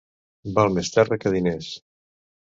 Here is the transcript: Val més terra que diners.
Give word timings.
Val 0.59 0.71
més 0.77 0.89
terra 0.95 1.19
que 1.23 1.33
diners. 1.35 1.67